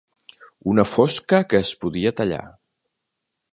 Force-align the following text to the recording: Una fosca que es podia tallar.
Una 0.71 0.85
fosca 0.91 1.41
que 1.53 1.61
es 1.67 1.75
podia 1.85 2.15
tallar. 2.21 2.43